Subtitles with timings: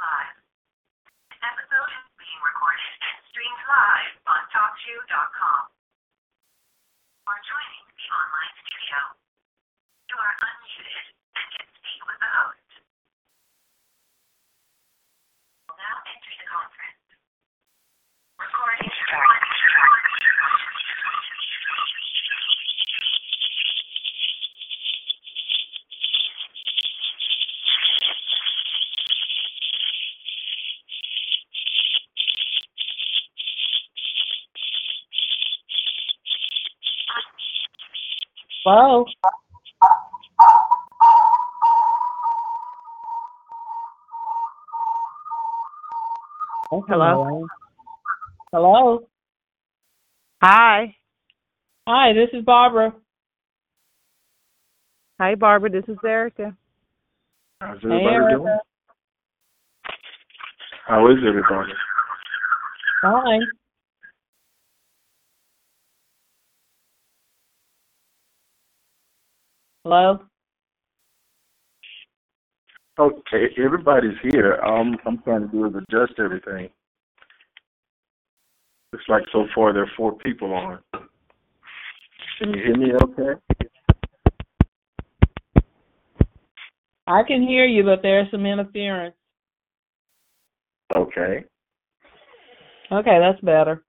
[0.00, 0.36] live.
[1.28, 5.62] This episode is being recorded and streamed live on TalkShoe.com.
[7.28, 8.98] For joining the online studio,
[10.08, 11.06] you are unmuted
[11.36, 12.70] and can speak with the host.
[15.68, 17.04] Will now enter the conference.
[18.40, 18.88] Recording
[38.70, 39.04] Hello.
[46.70, 47.46] Hello?
[48.52, 49.00] Hello.
[50.40, 50.94] Hi.
[51.88, 52.94] Hi, this is Barbara.
[55.18, 55.70] Hi, Barbara.
[55.70, 56.56] This is Erica.
[57.60, 58.36] How's Hey, everybody Erica.
[58.36, 58.58] doing?
[60.86, 61.72] How is everybody?
[63.02, 63.42] Fine.
[69.90, 70.20] Hello.
[72.96, 74.54] Okay, everybody's here.
[74.64, 76.68] Um, I'm trying to do is adjust everything.
[78.92, 80.78] Looks like so far there are four people on.
[82.38, 83.40] Can you hear me okay?
[87.08, 89.16] I can hear you, but there's some interference.
[90.94, 91.42] Okay.
[92.92, 93.82] Okay, that's better.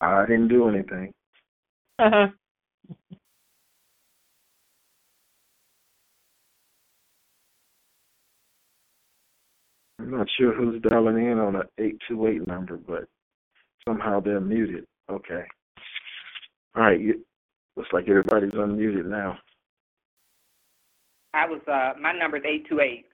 [0.00, 1.12] I didn't do anything.
[10.06, 13.08] I'm not sure who's dialing in on an 828 number, but
[13.84, 14.84] somehow they're muted.
[15.10, 15.42] Okay.
[16.76, 17.00] All right.
[17.00, 17.24] You,
[17.76, 19.38] looks like everybody's unmuted now.
[21.34, 23.06] I was uh my number is eight two eight.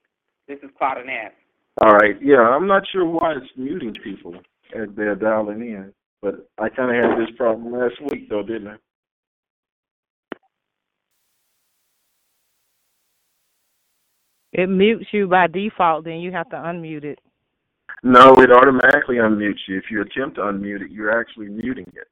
[0.47, 1.32] This is Claudinette.
[1.81, 2.16] All right.
[2.22, 4.34] Yeah, I'm not sure why it's muting people
[4.75, 8.69] as they're dialing in, but I kind of had this problem last week, though, didn't
[8.69, 8.76] I?
[14.52, 17.18] It mutes you by default, then you have to unmute it.
[18.02, 19.78] No, it automatically unmutes you.
[19.78, 22.08] If you attempt to unmute it, you're actually muting it.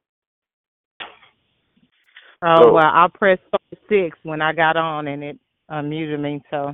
[2.41, 3.41] Oh, So- well, I pressed
[3.87, 6.73] six when I got on and it unmuted me, so.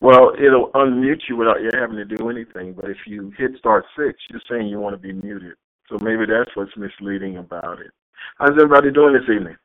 [0.00, 2.74] Well, it'll unmute you without you having to do anything.
[2.74, 5.54] But if you hit star six, you're saying you want to be muted.
[5.88, 7.92] So maybe that's what's misleading about it.
[8.38, 9.56] How's everybody doing this evening?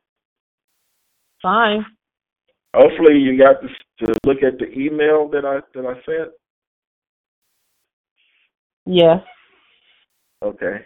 [1.42, 1.86] Fine.
[2.74, 6.32] Hopefully, you got to, to look at the email that I that I sent.
[8.86, 9.20] Yes.
[10.44, 10.86] Okay.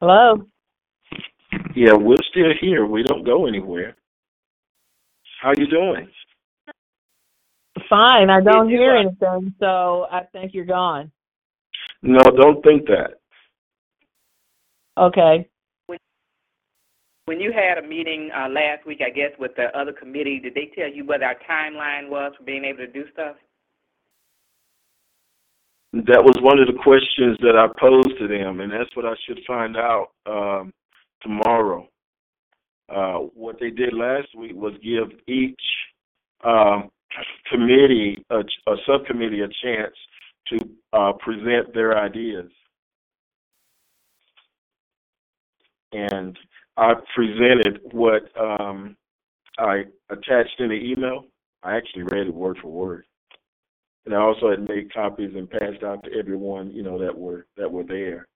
[0.00, 0.46] Hello.
[1.74, 2.86] Yeah, we're still here.
[2.86, 3.96] We don't go anywhere.
[5.42, 6.08] How you doing?
[7.88, 8.30] Fine.
[8.30, 11.10] I don't hear anything, so I think you're gone.
[12.02, 13.14] No, don't think that.
[14.98, 15.48] Okay.
[17.26, 20.54] When you had a meeting uh last week, I guess, with the other committee, did
[20.54, 23.36] they tell you what our timeline was for being able to do stuff?
[25.92, 29.14] That was one of the questions that I posed to them, and that's what I
[29.26, 30.72] should find out um,
[31.22, 31.88] tomorrow.
[32.88, 35.60] Uh, what they did last week was give each
[36.44, 36.90] um,
[37.50, 39.94] committee, a, a subcommittee, a chance
[40.48, 40.58] to
[40.92, 42.50] uh, present their ideas.
[45.92, 46.36] And
[46.76, 48.96] I presented what um,
[49.58, 51.24] I attached in the email.
[51.62, 53.04] I actually read it word for word.
[54.04, 57.46] And I also had made copies and passed out to everyone, you know, that were
[57.56, 58.26] that were there.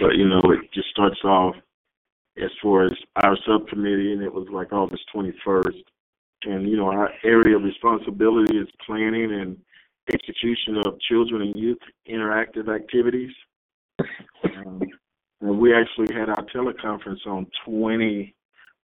[0.00, 1.54] But you know, it just starts off
[2.42, 2.92] as far as
[3.24, 5.82] our subcommittee, and it was like August 21st.
[6.44, 9.56] And you know, our area of responsibility is planning and
[10.12, 11.78] execution of children and youth
[12.08, 13.32] interactive activities.
[14.44, 14.80] Um,
[15.40, 18.34] and we actually had our teleconference on 20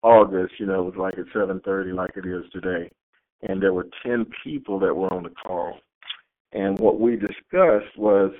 [0.02, 0.54] August.
[0.58, 2.90] You know, it was like at 7:30, like it is today
[3.42, 5.78] and there were 10 people that were on the call.
[6.52, 8.32] And what we discussed was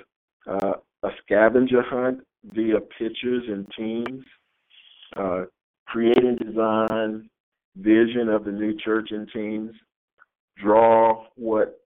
[0.47, 0.73] uh,
[1.03, 4.23] a scavenger hunt via pictures and teams,
[5.15, 5.43] uh,
[5.87, 7.29] creating design,
[7.75, 9.71] vision of the new church and teams,
[10.57, 11.79] draw what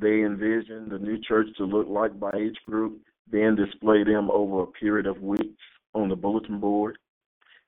[0.00, 3.00] they envision the new church to look like by each group,
[3.30, 5.62] then display them over a period of weeks
[5.94, 6.98] on the bulletin board.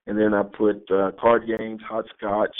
[0.06, 2.56] And then I put uh, card games, hopscotch,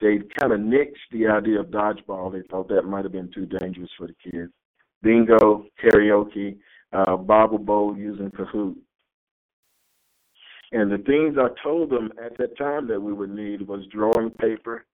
[0.00, 2.32] they kind of nixed the idea of dodgeball.
[2.32, 4.52] They thought that might have been too dangerous for the kids.
[5.02, 6.58] Bingo, karaoke,
[6.92, 8.76] uh, Bible bowl using Kahoot.
[10.72, 14.30] And the things I told them at that time that we would need was drawing
[14.30, 14.84] paper,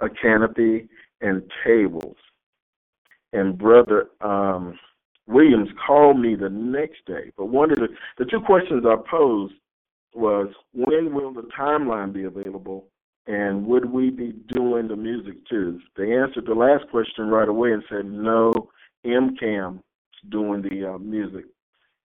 [0.00, 0.88] a canopy,
[1.20, 2.16] and tables.
[3.32, 4.78] And brother um,
[5.26, 7.32] Williams called me the next day.
[7.36, 9.54] But one of the the two questions I posed
[10.14, 12.86] was when will the timeline be available
[13.26, 15.78] and would we be doing the music too?
[15.96, 18.52] They answered the last question right away and said no,
[19.04, 19.80] MCAM
[20.30, 21.44] doing the uh, music,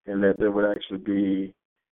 [0.05, 1.53] and that there would actually be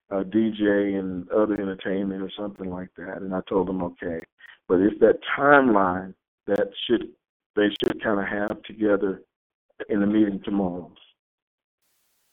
[0.09, 3.17] a DJ and other entertainment or something like that.
[3.17, 4.19] And I told them okay,
[4.67, 6.13] but it's that timeline
[6.47, 7.09] that should
[7.55, 9.23] they should kind of have together
[9.89, 10.91] in the meeting tomorrow.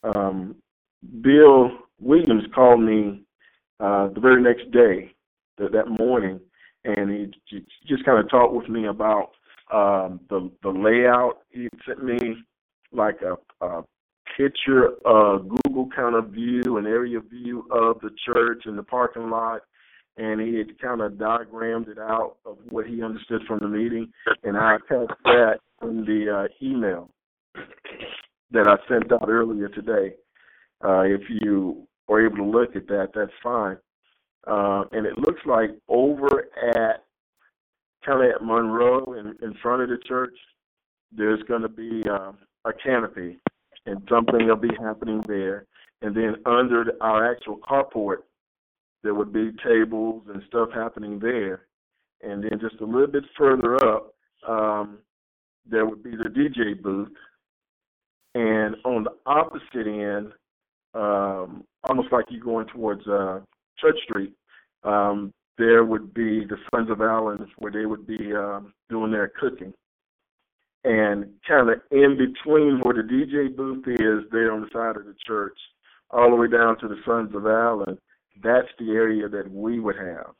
[0.03, 0.57] Um,
[1.23, 3.23] Bill Williams called me
[3.81, 5.13] uh, the very next day,
[5.59, 6.41] that, that morning,
[6.85, 9.31] and he j- just kind of talked with me about
[9.73, 11.39] um, the the layout.
[11.51, 12.37] He sent me
[12.93, 13.83] like a, a
[14.37, 19.31] picture, a Google kind of view, an area view of the church and the parking
[19.31, 19.63] lot,
[20.17, 24.13] and he had kind of diagrammed it out of what he understood from the meeting,
[24.43, 27.11] and I attached that in the uh, email
[28.51, 30.15] that I sent out earlier today.
[30.85, 33.77] Uh, if you are able to look at that, that's fine.
[34.47, 37.05] Uh, and it looks like over at
[38.05, 40.37] kind of at Monroe in, in front of the church,
[41.17, 42.33] there's going to be uh,
[42.67, 43.39] a canopy
[43.87, 45.67] and something will be happening there.
[46.03, 48.19] And then under our actual carport,
[49.03, 51.67] there would be tables and stuff happening there.
[52.23, 54.15] And then just a little bit further up,
[54.49, 54.99] um,
[55.67, 57.13] there would be the DJ booth.
[58.35, 60.33] And on the opposite end,
[60.95, 63.41] um, almost like you're going towards uh,
[63.79, 64.33] Church Street,
[64.85, 69.29] um, there would be the Sons of Allen where they would be um, doing their
[69.29, 69.73] cooking.
[70.85, 75.07] And kind of in between where the DJ booth is, there on the side of
[75.07, 75.57] the church,
[76.11, 77.99] all the way down to the Sons of Allen,
[78.43, 80.35] that's the area that we would have.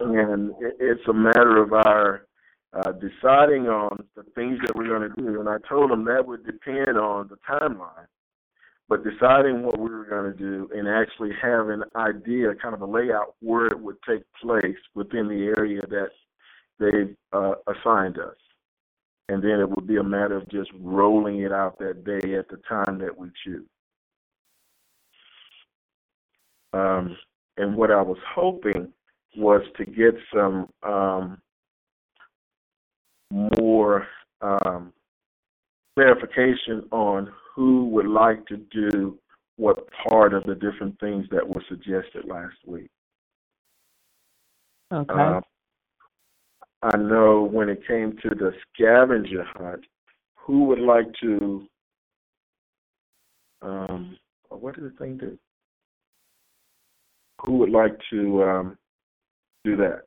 [0.00, 2.26] And it's a matter of our
[2.72, 5.38] uh, deciding on the things that we're going to do.
[5.38, 8.08] And I told them that would depend on the timeline
[8.88, 12.82] but deciding what we were going to do and actually have an idea, kind of
[12.82, 16.10] a layout where it would take place within the area that
[16.78, 18.36] they've uh, assigned us.
[19.28, 22.48] And then it would be a matter of just rolling it out that day at
[22.48, 23.66] the time that we choose.
[26.74, 27.16] Um,
[27.56, 28.92] and what I was hoping
[29.36, 31.38] was to get some um,
[33.30, 34.06] more
[34.40, 34.92] um,
[35.96, 39.18] clarification on who would like to do
[39.56, 42.90] what part of the different things that were suggested last week.
[44.92, 45.14] Okay.
[45.14, 45.40] Uh,
[46.84, 49.86] I know when it came to the scavenger hunt,
[50.36, 51.66] who would like to?
[53.62, 54.18] Um,
[54.50, 55.38] what did the thing do?
[57.46, 58.78] Who would like to um,
[59.64, 60.02] do that,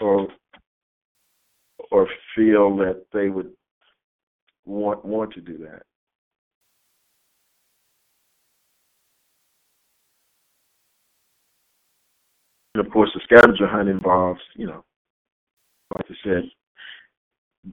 [0.00, 0.26] or
[1.92, 3.52] or feel that they would
[4.64, 5.82] want want to do that?
[12.74, 14.84] And of course, the scavenger hunt involves, you know,
[15.94, 17.72] like I said,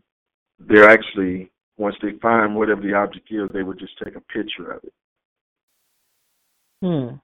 [0.60, 4.72] they're actually once they find whatever the object is, they would just take a picture
[4.72, 4.94] of it.
[6.82, 7.16] Hmm.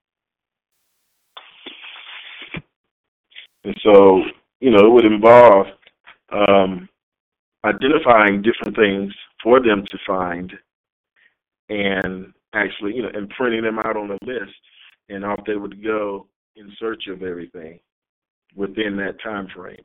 [3.64, 4.22] And so,
[4.60, 5.68] you know, it would involve
[6.32, 6.90] um,
[7.66, 10.52] identifying different things for them to find
[11.70, 14.54] and actually, you know, and printing them out on a list
[15.10, 17.80] and off they would go in search of everything
[18.56, 19.84] within that time frame.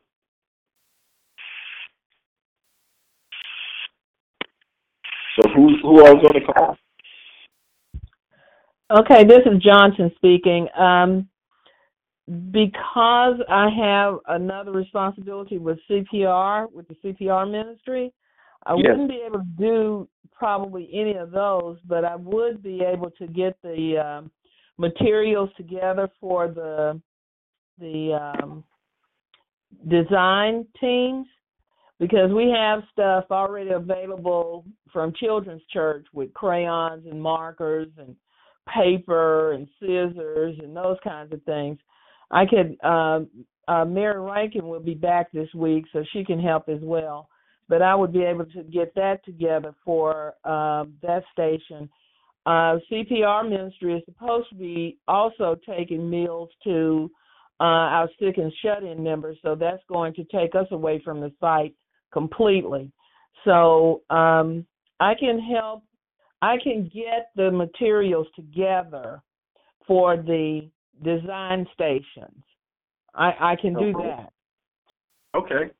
[5.39, 6.77] So who who all going to call?
[8.91, 10.67] Okay, this is Johnson speaking.
[10.77, 11.29] Um,
[12.51, 18.13] because I have another responsibility with CPR, with the CPR ministry,
[18.65, 18.85] I Yes.
[18.87, 23.27] wouldn't be able to do probably any of those, but I would be able to
[23.27, 24.31] get the um,
[24.77, 27.01] materials together for the
[27.79, 28.63] the um,
[29.87, 31.27] design teams
[31.99, 38.15] because we have stuff already available from Children's Church with crayons and markers and
[38.73, 41.77] paper and scissors and those kinds of things.
[42.31, 43.21] I could uh,
[43.67, 47.29] uh, Mary Rankin will be back this week, so she can help as well.
[47.67, 51.87] But I would be able to get that together for um, that station.
[52.45, 57.11] Uh, CPR ministry is supposed to be also taking meals to
[57.59, 59.37] uh, our sick and shut-in members.
[59.43, 61.75] So that's going to take us away from the site
[62.11, 62.91] completely.
[63.45, 64.65] So um,
[64.99, 65.83] I can help.
[66.41, 69.21] I can get the materials together
[69.85, 70.69] for the
[71.03, 72.43] design stations.
[73.13, 74.07] I, I can do Okay.
[74.07, 74.33] that.
[75.35, 75.71] Okay.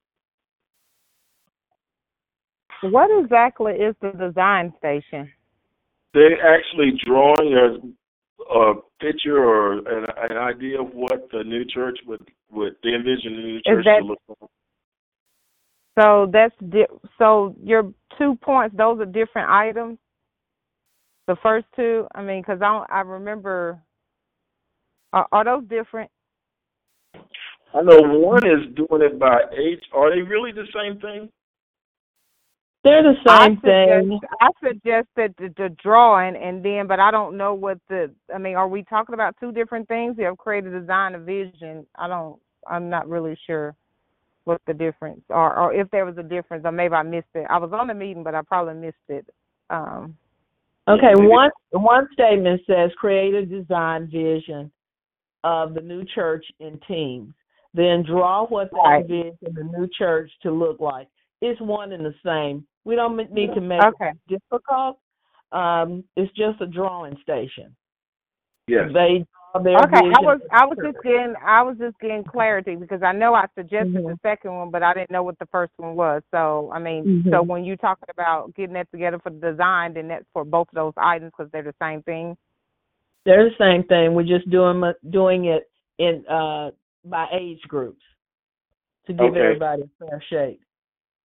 [2.81, 5.31] What exactly is the design station?
[6.13, 11.99] They're actually drawing a, a picture or an, an idea of what the new church
[12.07, 14.49] would, would they envision the new church that- to look like.
[15.99, 16.87] So that's di-
[17.17, 18.75] so your two points.
[18.77, 19.97] Those are different items.
[21.27, 23.79] The first two, I mean, because I don't, I remember.
[25.11, 26.09] Are, are those different?
[27.73, 29.81] I know one is doing it by age.
[29.93, 31.29] Are they really the same thing?
[32.83, 34.19] They're the I same thing.
[34.21, 38.11] suggest, I suggested the, the drawing, and then, but I don't know what the.
[38.33, 40.15] I mean, are we talking about two different things?
[40.17, 41.85] You have created design a vision.
[41.97, 42.39] I don't.
[42.67, 43.75] I'm not really sure
[44.49, 47.45] what the difference, or or if there was a difference, or maybe I missed it.
[47.49, 49.25] I was on the meeting, but I probably missed it.
[49.69, 50.17] Um,
[50.87, 54.71] Okay, one one statement says create a design vision
[55.43, 57.31] of the new church in teams.
[57.75, 59.05] Then draw what that Right.
[59.05, 61.07] vision the new church to look like.
[61.41, 62.65] It's one and the same.
[62.85, 64.09] We don't need to make okay.
[64.09, 64.97] it difficult.
[65.51, 67.75] Um, it's just a drawing station.
[68.67, 68.91] Yes.
[68.91, 69.71] They draw their Okay.
[69.73, 73.45] I was I was just getting I was just getting clarity because I know I
[73.55, 74.21] suggested the Mhm.
[74.21, 76.21] second one, but I didn't know what the first one was.
[76.29, 77.47] So I mean, so Mhm.
[77.47, 80.75] when you're talking about getting that together for the design, then that's for both of
[80.75, 82.37] those items because they're the same thing.
[83.25, 84.13] They're the same thing.
[84.13, 86.71] We're just doing doing it in uh
[87.05, 88.03] by age groups
[89.07, 89.39] to give Okay.
[89.39, 90.61] everybody a fair shake.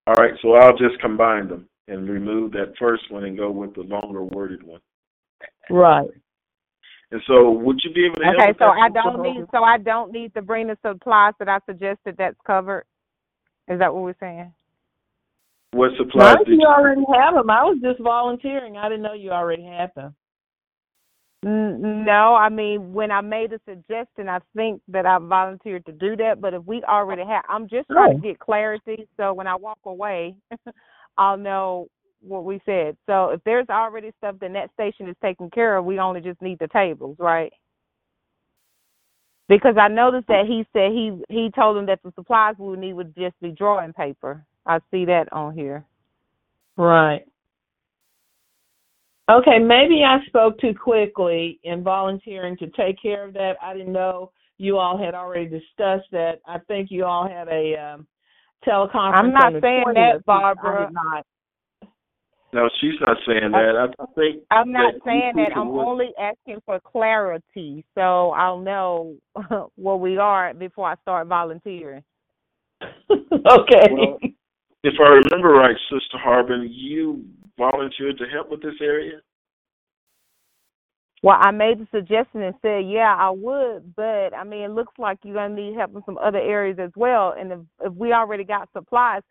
[0.06, 3.74] All right, so I'll just combine them and remove that first one and go with
[3.74, 4.80] the longer worded one.
[5.68, 6.10] Right.
[7.14, 9.22] And so, would you be able to Okay, with so I don't Harper?
[9.22, 12.16] need so I don't need to bring the supplies that I suggested.
[12.18, 12.86] That's covered.
[13.68, 14.52] Is that what we're saying?
[15.70, 17.50] What supplies if did you already have them.
[17.50, 18.76] I was just volunteering.
[18.76, 20.16] I didn't know you already had them.
[21.44, 26.16] No, I mean when I made a suggestion, I think that I volunteered to do
[26.16, 26.40] that.
[26.40, 28.16] But if we already have, I'm just trying Oh.
[28.16, 29.06] to get clarity.
[29.16, 30.34] So when I walk away,
[31.16, 31.86] I'll know
[32.26, 32.96] what we said.
[33.06, 35.84] So if there's already stuff, then that station is taken care of.
[35.84, 37.52] We only just need the tables, right?
[39.48, 42.78] Because I noticed that he said he he told them that the supplies we would
[42.78, 44.44] need would just be drawing paper.
[44.66, 45.84] I see that on here.
[46.76, 47.24] Right.
[49.30, 53.56] Okay, maybe I spoke too quickly in volunteering to take care of that.
[53.62, 56.40] I didn't know you all had already discussed that.
[56.46, 58.06] I think you all had a um,
[58.66, 59.14] teleconference.
[59.14, 59.94] I'm not saying 20th.
[59.94, 60.86] that, I Barbara.
[60.86, 61.26] did not.
[62.54, 63.74] No, she's not saying that.
[63.98, 65.56] I, I think I'm not that saying that.
[65.56, 69.16] I'm would- only asking for clarity, so I'll know
[69.74, 72.04] where we are before I start volunteering.
[73.10, 73.88] okay.
[73.90, 74.18] Well,
[74.84, 77.24] If I remember right, Sister Harbin, you
[77.58, 79.18] volunteered to help with this area.
[81.24, 84.92] Well, I made the suggestion and said, yeah, I would, but I mean, it looks
[84.96, 87.34] like you're gonna need help in some other areas as well.
[87.36, 89.22] And if if we already got supplies,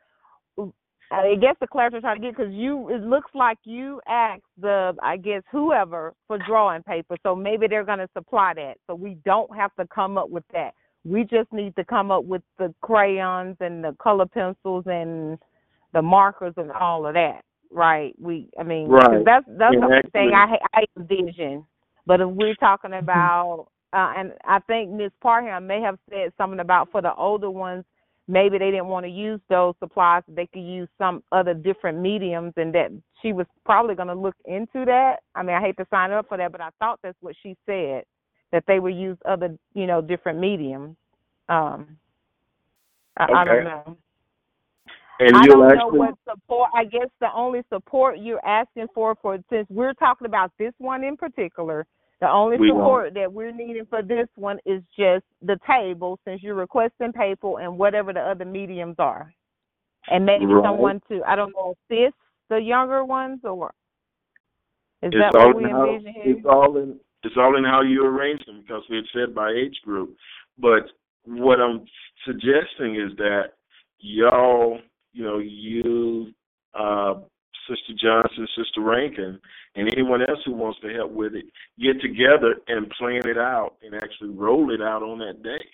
[1.14, 4.42] I guess the clarity I'm trying to get because you, it looks like you asked
[4.60, 9.18] the, I guess whoever for drawing paper, so maybe they're gonna supply that, so we
[9.24, 10.72] don't have to come up with that.
[11.06, 15.38] We just need to come up with the crayons and the color pencils and
[15.94, 17.42] the markers and all of that,
[17.72, 18.16] right?
[18.20, 19.24] We, I mean, Right.
[19.24, 21.66] that's that's And the thing I I envision.
[22.06, 26.60] But if we're talking about, uh, and I think Miss Parham may have said something
[26.60, 27.86] about for the older ones,
[28.28, 30.24] maybe they didn't want to use those supplies.
[30.28, 34.36] They could use some other different mediums, and that she was probably going to look
[34.46, 35.18] into that.
[35.36, 37.56] I mean, I hate to sign up for that, but I thought that's what she
[37.66, 38.04] said
[38.52, 40.96] that they would use other, you know, different mediums.
[41.50, 41.98] Um,
[43.18, 43.98] I, I don't know.
[45.20, 46.70] And I don't know actually what support.
[46.76, 51.04] I guess the only support you're asking for, for since we're talking about this one
[51.04, 51.86] in particular,
[52.24, 56.42] the only We support that we're needing for this one is just the table, since
[56.42, 59.34] you're requesting paper and whatever the other mediums are,
[60.08, 60.64] and maybe Right.
[60.64, 62.16] someone to I don't know assist
[62.48, 63.74] the younger ones or
[65.02, 66.36] is it's that what we how envision here?
[66.38, 69.52] it's all in it's all in how you arrange them because we had said by
[69.52, 70.16] age group.
[70.58, 70.84] But
[71.26, 71.84] what I'm
[72.26, 73.56] suggesting is that
[74.00, 74.80] y'all,
[75.12, 76.34] you know, you,
[76.74, 77.16] uh,
[77.68, 79.40] Sister Johnson, Sister Rankin,
[79.76, 81.46] and anyone else who wants to help with it,
[81.80, 85.66] get together and plan it out and actually roll it out on that day.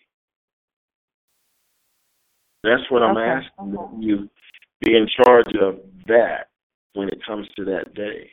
[2.63, 3.47] That's what I'm Okay.
[3.47, 4.29] asking that you
[4.81, 6.49] be in charge of that
[6.93, 8.29] when it comes to that day.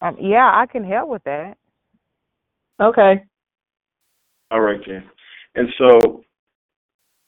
[0.00, 1.56] Um, yeah, I can help with that.
[2.80, 3.24] Okay.
[4.50, 5.08] All right then.
[5.54, 6.24] And so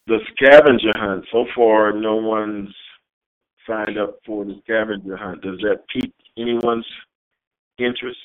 [0.06, 1.24] the scavenger hunt.
[1.32, 2.74] So far, no one's
[3.66, 5.42] signed up for the scavenger hunt.
[5.42, 6.86] Does that pique anyone's
[7.78, 8.18] interest?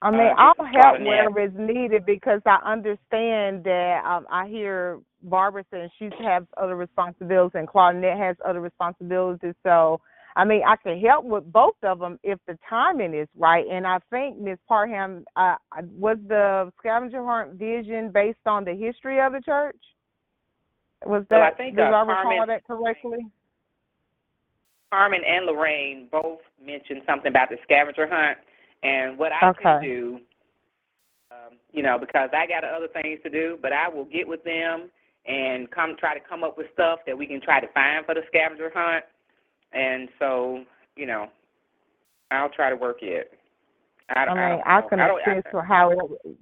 [0.00, 4.46] I mean, Uh, I'll help starting wherever it's needed because I understand that um, I
[4.46, 9.54] hear Barbara saying she has other responsibilities and Claudette has other responsibilities.
[9.64, 10.00] So,
[10.36, 13.66] I mean, I can help with both of them if the timing is right.
[13.68, 14.58] And I think Ms.
[14.68, 19.76] Parham, uh, was the scavenger hunt vision based on the history of the church?
[21.04, 21.38] Was that?
[21.38, 23.26] Well, I think, did uh, I recall Carmen- that correctly?
[24.90, 28.38] Carmen and Lorraine both mentioned something about the scavenger hunt,
[28.82, 29.62] and what I Okay.
[29.62, 30.20] can do,
[31.30, 34.42] um, you know, because I got other things to do, but I will get with
[34.44, 34.90] them
[35.26, 38.14] and come try to come up with stuff that we can try to find for
[38.14, 39.04] the scavenger hunt,
[39.72, 40.64] and so,
[40.96, 41.28] you know,
[42.30, 43.32] I'll try to work it.
[44.10, 45.90] I, I don't- mean, I, don't I can I I, assist for how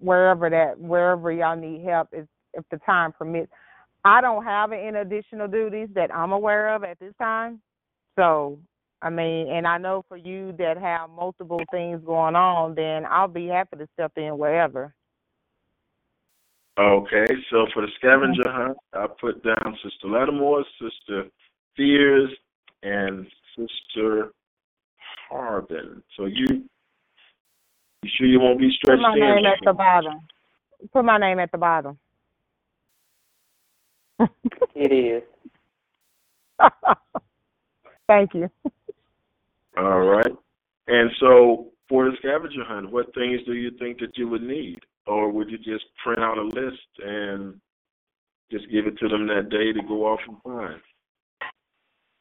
[0.00, 3.50] wherever that wherever y'all need help if if the time permits.
[4.05, 7.61] I don't have any additional duties that I'm aware of at this time.
[8.16, 8.58] So,
[9.02, 13.28] I mean, and I know for you that have multiple things going on, then I'll
[13.28, 14.94] be happy to step in wherever.
[16.78, 18.66] Okay, so for the scavenger mm-hmm.
[18.66, 21.25] hunt, I put down Sister Lattimore, Sister
[21.76, 22.30] Fears,
[22.82, 24.32] and Sister
[25.30, 26.02] Harbin.
[26.16, 26.64] So you,
[28.02, 29.42] you sure you won't be stretched Put stretched my in?
[29.42, 30.20] name at the bottom.
[30.92, 31.99] Put my name at the bottom.
[34.75, 35.23] it is.
[38.09, 38.51] Thank you.
[39.77, 40.33] All right.
[40.89, 44.79] And so for the scavenger hunt, what things do you think that you would need?
[45.07, 47.61] Or would you just print out a list and
[48.51, 50.81] just give it to them that day to go off and find?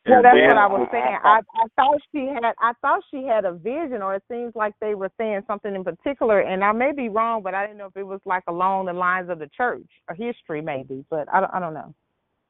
[0.08, 1.18] Well, that's then- what I was saying.
[1.24, 4.74] I I thought she had I thought she had a vision, or it seems like
[4.80, 6.42] they were saying something in particular.
[6.42, 8.94] And I may be wrong, but I didn't know if it was like along the
[8.94, 11.04] lines of the church or history, maybe.
[11.10, 11.96] But I don't I don't know.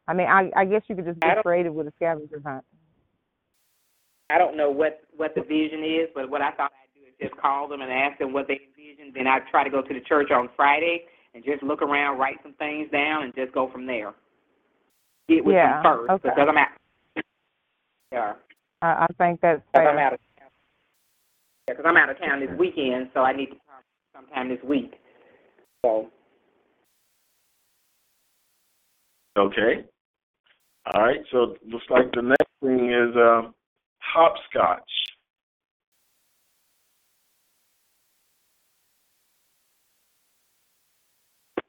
[0.07, 2.65] I mean, I I guess you could just I get creative with a scavenger hunt.
[4.29, 7.13] I don't know what what the vision is, but what I thought I'd do is
[7.21, 9.13] just call them and ask them what they envision.
[9.13, 12.37] Then I'd try to go to the church on Friday and just look around, write
[12.41, 14.13] some things down, and just go from there.
[15.29, 16.29] Get with Yeah, them first okay.
[16.29, 17.23] because I'm out.
[18.11, 18.33] Yeah,
[18.81, 20.49] I, I think that's because I'm out of town.
[21.67, 23.83] Yeah, because I'm out of town this weekend, so I need to come
[24.13, 24.95] sometime this week.
[25.83, 26.09] So
[29.37, 29.85] Okay.
[30.93, 31.19] All right.
[31.31, 33.51] So looks like the next thing is uh,
[34.13, 34.81] hopscotch.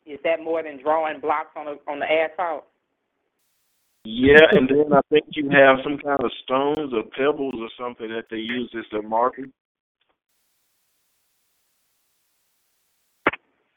[0.07, 2.65] is that more than drawing blocks on the on the asphalt?
[4.05, 8.09] Yeah, and then I think you have some kind of stones or pebbles or something
[8.09, 9.47] that they use as their marker.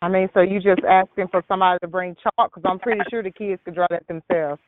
[0.01, 2.53] I mean, so you just asking for somebody to bring chalk?
[2.53, 4.61] Because I'm pretty sure the kids could draw that themselves.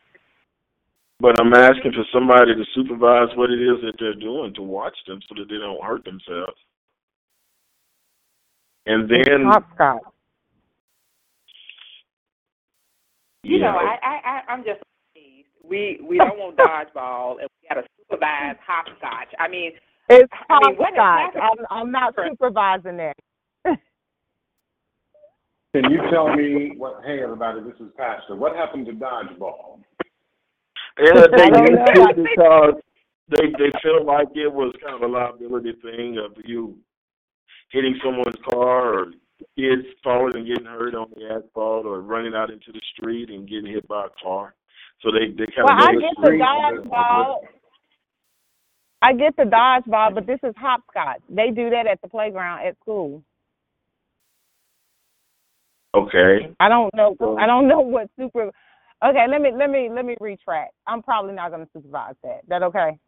[1.21, 4.95] But I'm asking for somebody to supervise what it is that they're doing to watch
[5.07, 6.57] them so that they don't hurt themselves.
[8.87, 10.01] And then, Hopscotch.
[13.43, 14.81] You yeah, know, I I, I I'm just
[15.15, 15.47] amazed.
[15.63, 19.29] We we don't want dodgeball, and we got to supervise hopscotch.
[19.39, 19.73] I mean,
[20.09, 21.35] It's I mean, hopscotch.
[21.35, 23.17] I'm I'm not supervising it.
[25.75, 28.35] Can you tell me what, hey, everybody, this is Pastor.
[28.35, 29.79] What happened to dodgeball?
[30.99, 32.75] Yeah, they used to because
[33.29, 36.77] they they felt like it was kind of a liability thing of you
[37.71, 39.05] hitting someone's car or
[39.57, 43.49] kids falling and getting hurt on the asphalt or running out into the street and
[43.49, 44.53] getting hit by a car.
[45.01, 47.37] So they they kind Well, of I get the dodgeball.
[49.01, 51.21] I get the dodgeball, but this is hopscotch.
[51.29, 53.23] They do that at the playground at school.
[55.95, 56.53] Okay.
[56.59, 57.15] I don't know.
[57.39, 58.51] I don't know what super.
[59.03, 60.73] Okay, let me let me let me retract.
[60.85, 62.41] I'm probably not going to supervise that.
[62.47, 62.99] That okay?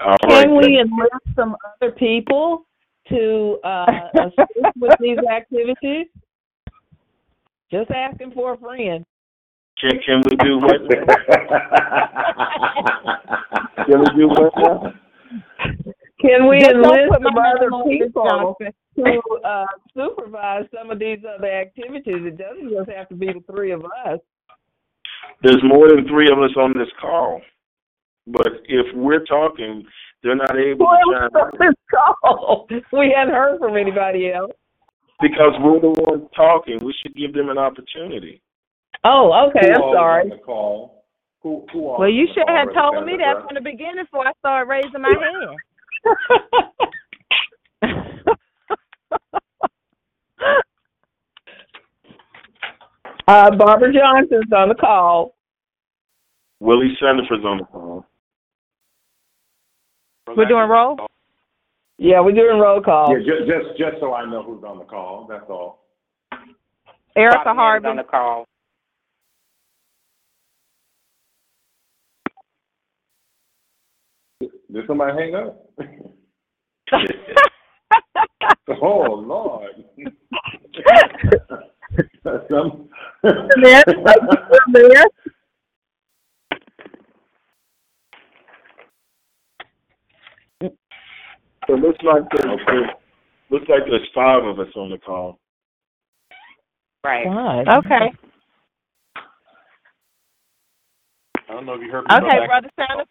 [0.00, 0.44] All right.
[0.44, 2.66] Can we enlist some other people
[3.08, 6.06] to uh, assist with these activities?
[7.70, 9.04] Just asking for a friend.
[9.80, 10.80] Can can we do what?
[13.86, 14.92] Can we do what now?
[16.20, 20.98] Can we Just enlist some other name on this, people to uh, supervise some of
[20.98, 22.02] these other activities?
[22.06, 24.18] It doesn't just have to be the three of us.
[25.42, 27.40] There's more than three of us on this call,
[28.26, 29.84] but if we're talking,
[30.22, 32.66] they're not able Who to else chime on in this call?
[32.92, 34.52] We hadn't heard from anybody else.
[35.20, 36.78] because we're the ones talking.
[36.82, 38.40] We should give them an opportunity.
[39.04, 39.68] Oh, okay.
[39.68, 40.22] Who I'm sorry.
[40.24, 41.04] on the call?
[41.42, 44.68] Who, who Well, you should have told me that from the beginning before I started
[44.68, 45.56] raising my hand.
[53.26, 55.34] Uh, Barbara Johnson's on the call.
[56.60, 58.06] Willie Sandifer's on the call.
[60.36, 60.96] We're doing roll.
[61.98, 63.08] Yeah, we're doing roll call.
[63.10, 65.84] Yeah, just, just, just so I know who's on the call, that's all.
[67.16, 67.90] Erica Bobby Mann is Harbin.
[67.90, 68.44] on the call.
[74.72, 75.70] Did somebody hang up?
[78.82, 79.70] Oh, Lord.
[82.50, 82.85] Some,
[83.62, 83.84] there.
[84.72, 85.04] there.
[91.66, 92.90] So it looks like there's, there's
[93.50, 95.38] looks like there's five of us on the call.
[97.04, 97.26] Right.
[97.26, 97.68] Fine.
[97.68, 98.12] Okay.
[101.48, 102.16] I don't know if you heard me.
[102.16, 103.06] Okay, Brother Sanders.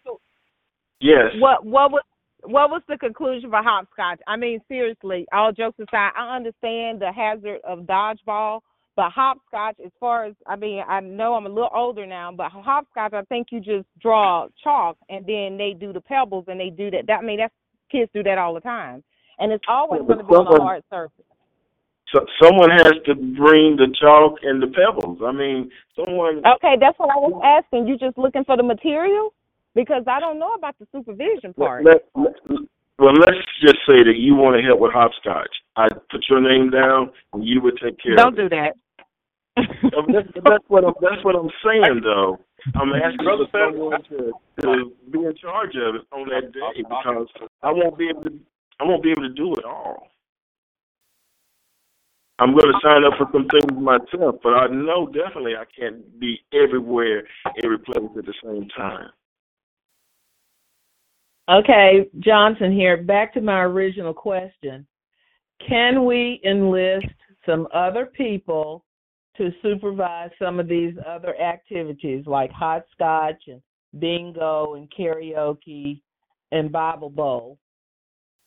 [1.00, 1.32] Yes.
[1.38, 2.02] What what was
[2.44, 4.20] what was the conclusion for hopscotch?
[4.26, 8.60] I mean, seriously, all jokes aside, I understand the hazard of dodgeball,
[8.96, 12.50] but hopscotch, as far as I mean, I know I'm a little older now, but
[12.50, 16.70] hopscotch, I think you just draw chalk and then they do the pebbles and they
[16.70, 17.06] do that.
[17.06, 17.54] That I mean, that's
[17.92, 19.04] kids do that all the time,
[19.38, 21.24] and it's always going to be on a hard surface.
[22.14, 25.18] So someone has to bring the chalk and the pebbles.
[25.24, 26.38] I mean, someone.
[26.56, 27.88] Okay, that's what I was asking.
[27.88, 29.34] You just looking for the material
[29.74, 31.84] because I don't know about the supervision part.
[31.84, 32.32] Let, let,
[32.98, 35.50] well, let's just say that you want to help with hopscotch.
[35.76, 38.42] I put your name down, and you would take care Don't of it.
[38.42, 38.72] do that.
[39.56, 40.94] That's, that's what I'm.
[41.00, 42.38] That's what I'm saying, though.
[42.74, 46.82] I'm asking Brother for someone to, to be in charge of it on that day
[46.82, 47.28] because
[47.62, 48.38] I won't be able to.
[48.80, 50.08] I won't be able to do it all.
[52.38, 56.20] I'm going to sign up for some things myself, but I know definitely I can't
[56.20, 57.22] be everywhere,
[57.64, 59.08] every place at the same time.
[61.48, 63.02] Okay, Johnson here.
[63.02, 64.86] Back to my original question.
[65.66, 67.06] Can we enlist
[67.46, 68.84] some other people
[69.38, 73.60] to supervise some of these other activities like hopscotch and
[73.98, 76.00] bingo and karaoke
[76.52, 77.58] and Bible Bowl?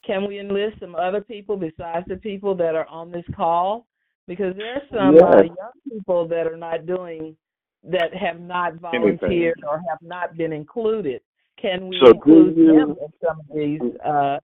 [0.05, 3.85] Can we enlist some other people besides the people that are on this call?
[4.27, 5.55] Because there are some uh, young
[5.91, 7.35] people that are not doing,
[7.83, 11.21] that have not volunteered or have not been included.
[11.61, 14.39] Can we So include you- them in some of these uh,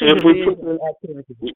[0.00, 1.54] If we put activities?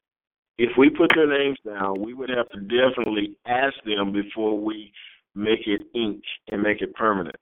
[0.57, 4.91] If we put their names down, we would have to definitely ask them before we
[5.35, 7.35] make it ink and make it permanent.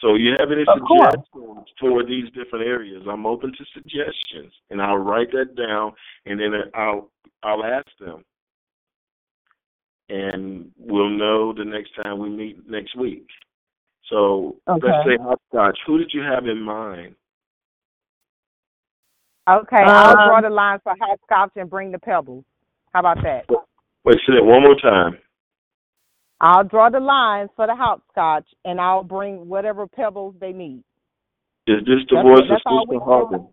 [0.00, 1.16] So you have any Of course.
[1.16, 3.02] suggestions for these different areas?
[3.10, 5.92] I'm open to suggestions, and I'll write that down,
[6.24, 7.10] and then I'll
[7.42, 8.24] I'll ask them,
[10.08, 13.26] and we'll know the next time we meet next week.
[14.08, 15.02] So let's Okay.
[15.04, 15.78] say hopscotch.
[15.86, 17.14] Who did you have in mind?
[19.48, 22.44] Okay, I'll Um, draw the lines for hopscotch and bring the pebbles.
[22.92, 23.48] How about that?
[24.04, 25.18] Wait, say that one more time.
[26.40, 30.84] I'll draw the lines for the hopscotch and I'll bring whatever pebbles they need.
[31.66, 33.10] Is this the That's- voice of that's all we Sister do.
[33.10, 33.48] Harbin?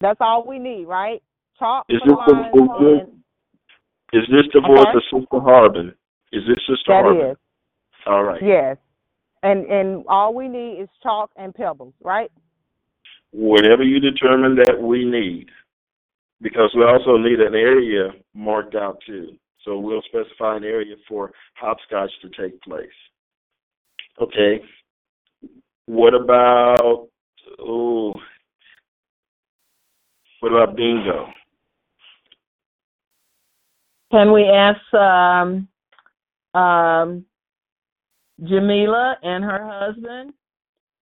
[0.00, 1.22] That's all we need, right?
[1.58, 4.96] Chalk Is for the this the- lines is this- Is this the I'm voice sorry?
[4.96, 5.94] of Sister Harbin?
[6.32, 7.26] Is this Sister that Harbin?
[7.26, 7.36] is.
[8.06, 8.42] All right.
[8.42, 8.78] Yes.
[9.42, 12.30] And and all we need is chalk and pebbles, right?
[13.32, 15.48] Whatever you determine that we need,
[16.40, 19.36] because we also need an area marked out too.
[19.64, 22.88] So we'll specify an area for hopscotch to take place.
[24.20, 24.62] Okay.
[25.86, 27.08] What about
[27.58, 28.14] oh?
[30.40, 31.26] What about bingo?
[34.10, 35.68] Can we ask um,
[36.54, 37.24] um,
[38.42, 40.32] Jamila and her husband,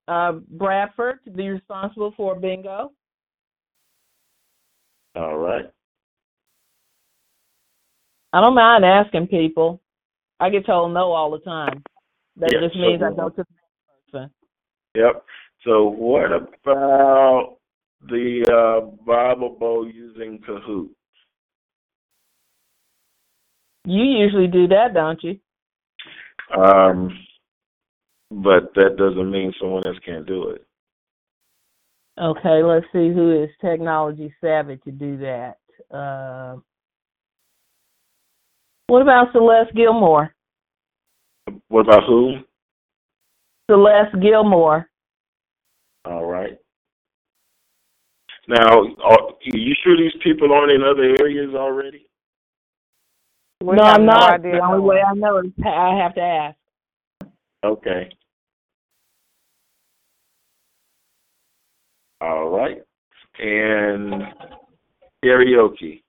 [0.08, 2.92] uh, Bradford, to be responsible for bingo?
[5.14, 5.66] All right.
[8.32, 9.80] I don't mind asking people.
[10.40, 11.82] I get told no all the time.
[12.36, 14.30] That Yeah, just means I go to the next person.
[14.94, 15.24] Yep.
[15.64, 17.56] So what about
[18.08, 20.88] the uh, Bible Bowl using Kahoot?
[23.84, 25.38] You usually do that, don't you?
[26.56, 27.10] Um,
[28.30, 30.64] but that doesn't mean someone else can't do it.
[32.20, 35.56] Okay, let's see who is technology savvy to do that.
[35.94, 36.56] Uh,
[38.88, 40.34] what about Celeste Gilmore?
[41.68, 42.38] What about who?
[43.70, 44.88] Celeste Gilmore.
[46.04, 46.58] All right.
[48.48, 52.06] Now, are you sure these people aren't in other areas already?
[53.62, 54.34] We no, I'm not.
[54.34, 54.52] idea.
[54.52, 56.56] the only way I know is I have to ask.
[57.64, 58.10] Okay.
[62.20, 62.78] All right.
[63.38, 64.24] And
[65.24, 66.02] karaoke.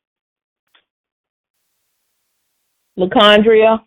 [2.98, 3.80] LaCondria.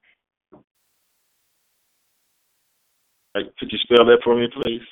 [3.34, 4.82] Could you spell that for me, please?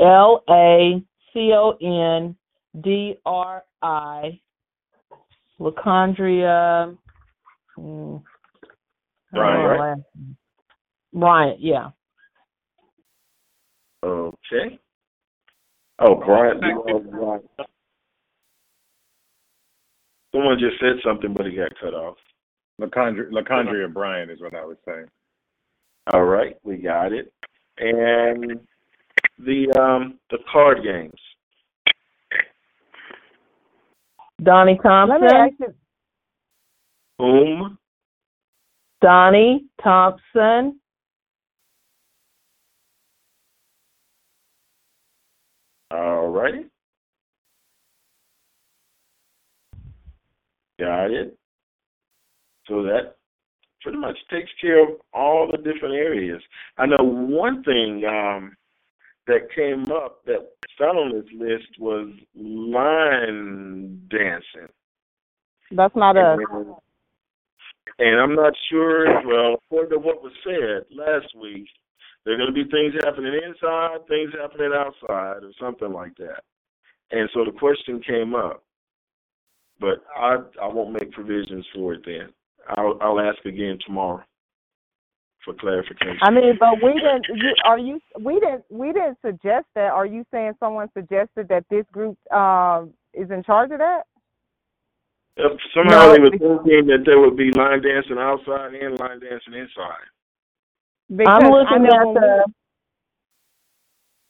[0.00, 2.36] L A C O N
[2.82, 4.40] D R I.
[5.60, 6.96] Lacondria.
[7.76, 8.16] hmm,
[9.32, 9.96] don't know
[11.14, 11.60] Bryant.
[11.60, 11.60] her last name.
[11.60, 11.90] Bryant, yeah.
[14.04, 14.78] Okay.
[15.98, 16.60] Oh, Brian.
[16.60, 17.40] Brian.
[20.34, 22.16] Someone just said something, but he got cut off.
[22.80, 25.06] LaCondria, LaCondria Bryant is what I was saying.
[26.12, 27.32] All right, we got it.
[27.78, 28.60] And
[29.38, 31.12] the um the card games.
[34.42, 35.28] Donnie Let me Thompson.
[35.28, 35.74] ask you.
[37.18, 37.78] Whom?
[39.00, 40.80] Donnie Thompson.
[45.90, 46.64] All righty.
[50.78, 51.36] Got it.
[52.68, 53.16] So that
[53.82, 56.40] pretty much takes care of all the different areas.
[56.78, 58.56] I know one thing um,
[59.26, 64.72] that came up that not on this list was line dancing.
[65.70, 66.38] That's not us.
[66.50, 66.74] And,
[67.98, 71.66] and I'm not sure, well, according to what was said last week,
[72.24, 76.42] there are going to be things happening inside, things happening outside, or something like that.
[77.10, 78.62] And so the question came up,
[79.80, 82.28] but I I won't make provisions for it then.
[82.76, 84.22] I'll I'll ask again tomorrow
[85.44, 86.18] for clarification.
[86.22, 87.26] I mean, but we didn't.
[87.28, 88.00] You, are you?
[88.20, 88.64] We didn't.
[88.70, 89.90] We didn't suggest that.
[89.90, 94.02] Are you saying someone suggested that this group um, is in charge of that?
[95.36, 99.20] If somehow No, they were thinking that there would be line dancing outside and line
[99.20, 100.06] dancing inside.
[101.14, 102.44] Because I'm looking at the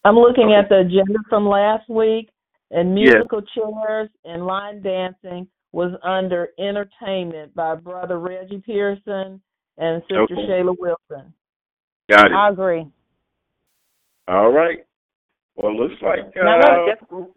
[0.05, 2.29] I'm looking at the agenda from last week
[2.71, 3.15] and Yes.
[3.15, 9.41] musical chairs and line dancing was under entertainment by brother Reggie Pearson
[9.79, 10.35] and sister Okay.
[10.35, 11.33] Shayla Wilson.
[12.11, 12.33] Got it.
[12.33, 12.87] I agree.
[14.29, 14.85] All right.
[15.55, 17.31] Well, looks like Now, uh, Just- looks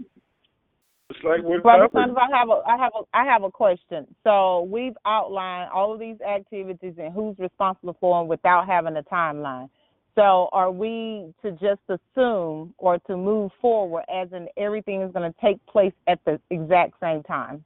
[1.25, 1.89] like Brother.
[1.93, 4.07] Sanders, I have a I have a I have a question.
[4.23, 9.03] So we've outlined all of these activities and who's responsible for them without having a
[9.03, 9.69] timeline.
[10.15, 15.31] So are we to just assume or to move forward as in everything is going
[15.31, 17.63] to take place at the exact same time?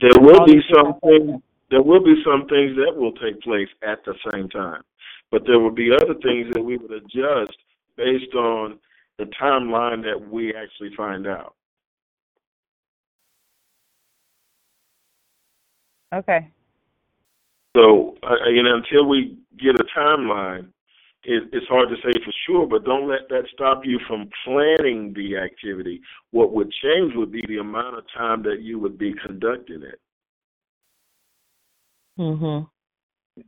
[0.00, 1.42] There will All be some things.
[1.70, 4.82] There will be some things that will take place at the same time,
[5.30, 7.56] but there will be other things that we would adjust
[7.96, 8.78] based on
[9.18, 11.54] the timeline that we actually find out.
[16.12, 16.48] Okay.
[17.76, 20.68] So, you know, until we get a timeline,
[21.24, 22.66] it, it's hard to say for sure.
[22.66, 26.00] But don't let that stop you from planning the activity.
[26.32, 30.00] What would change would be the amount of time that you would be conducting it.
[32.18, 32.68] Mhm.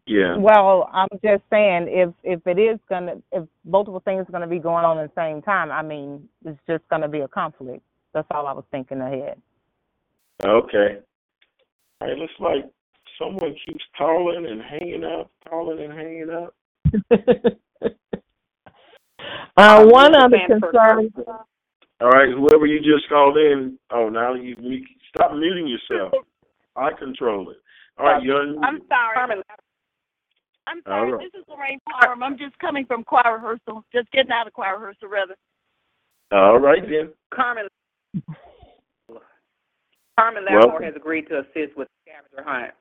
[0.07, 0.37] Yeah.
[0.39, 4.59] Well, I'm just saying if if it is gonna if multiple things are gonna be
[4.59, 7.83] going on at the same time, I mean it's just gonna be a conflict.
[8.15, 9.41] That's all I was thinking ahead.
[10.43, 11.01] Okay.
[12.05, 12.19] All right.
[12.19, 12.71] Looks like
[13.19, 16.55] someone keeps calling and hanging up, calling and hanging up.
[19.57, 21.11] uh, one other concern.
[22.01, 22.29] All right.
[22.29, 23.79] Whoever you just called in.
[23.91, 26.13] Oh, now you, you stop muting yourself.
[26.77, 27.57] I control it.
[27.99, 28.23] All right.
[28.23, 28.65] You're unmuted.
[28.65, 29.15] I'm sorry.
[29.15, 29.43] Carmen,
[30.67, 31.13] I'm sorry.
[31.13, 31.21] right.
[31.33, 32.23] This is Lorraine Farm.
[32.23, 33.85] I'm just coming from choir rehearsal.
[33.95, 35.37] Just getting out of choir rehearsal, rather.
[36.33, 37.13] All right then.
[37.33, 37.69] Carmen,
[40.19, 42.75] Carmen Well- Lattimore has agreed to assist with the scavenger hunt.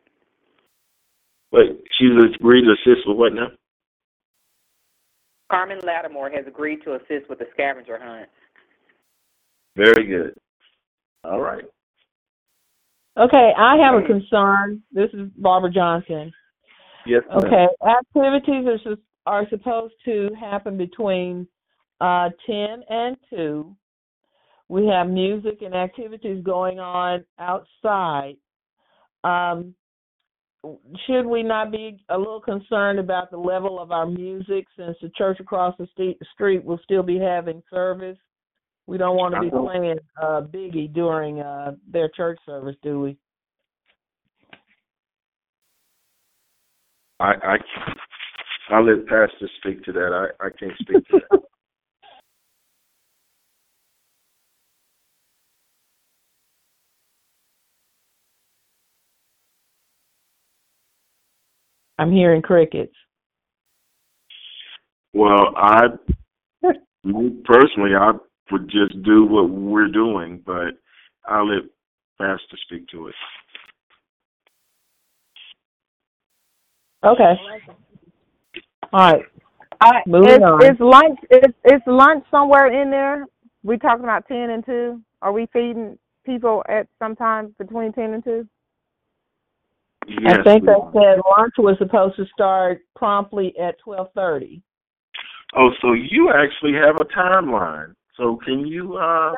[1.52, 1.84] Wait.
[1.98, 3.52] She's agreed to assist with what now?
[5.52, 8.30] Carmen Lattimore has agreed to assist with the scavenger hunt.
[9.76, 10.36] Very good.
[11.24, 11.63] All right.
[13.17, 14.82] Okay, I have a concern.
[14.91, 16.32] This is Barbara Johnson.
[17.06, 17.22] Yes.
[17.30, 17.38] ma'am.
[17.46, 21.48] Okay, activities are sus- are supposed to happen between
[22.02, 23.76] uh, ten and two.
[24.69, 28.38] We have music and activities going on outside.
[29.23, 29.76] Um,
[31.06, 35.10] should we not be a little concerned about the level of our music since the
[35.17, 38.17] church across the street will still be having service?
[38.88, 43.17] We don't want to be playing uh, Biggie during uh, their church service, do we?
[47.19, 47.58] I I
[48.69, 50.30] I'll let Pastor speak to that.
[50.39, 51.39] I I can't speak to that.
[62.04, 62.94] I'm hearing crickets.
[65.13, 65.84] Well, I
[67.46, 68.12] personally I
[68.52, 70.74] would just do what we're doing, but
[71.26, 71.63] I'll let
[72.20, 73.16] Pastor speak to it.
[77.06, 77.36] Okay.
[78.92, 79.22] All right.
[79.80, 80.66] Uh, Moving is, on.
[80.66, 83.28] is lunch is, is lunch somewhere in there?
[83.63, 85.02] We talking about ten and two?
[85.22, 88.46] Are we feeding people at some time between ten and two?
[90.21, 94.62] Yes, I think I said lunch was supposed to start promptly at twelve thirty.
[95.56, 97.93] Oh, so you actually have a timeline.
[98.17, 99.34] So can you uh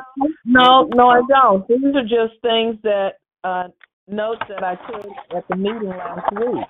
[0.45, 1.67] No, no, I don't.
[1.67, 3.67] These are just things that uh
[4.07, 6.65] notes that I took at the meeting last week.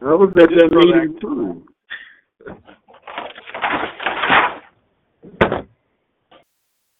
[0.00, 1.64] I was at that meeting too.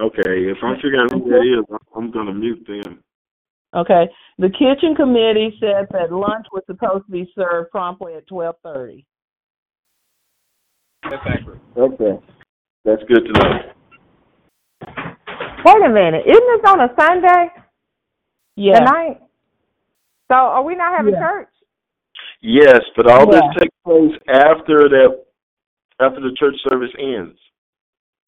[0.01, 3.03] Okay, if I'm figuring out who that is, I'm- I'm gonna mute them.
[3.75, 4.09] Okay.
[4.39, 9.05] The kitchen committee said that lunch was supposed to be served promptly at twelve thirty.
[11.03, 11.61] That's accurate.
[11.77, 12.19] Okay.
[12.85, 13.73] That's good to know.
[15.65, 17.51] Wait a minute, isn't this on a Sunday
[18.57, 18.79] Yeah.
[18.79, 19.21] tonight?
[20.29, 21.21] So are we not having Yeah.
[21.29, 21.49] church?
[22.41, 23.41] Yes, but all Yeah.
[23.41, 25.25] this takes place after that
[26.01, 27.39] after the church service ends.